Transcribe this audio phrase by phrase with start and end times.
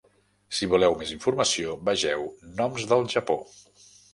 [0.59, 2.27] Si voleu més informació, vegeu
[2.63, 3.41] "noms del Japó".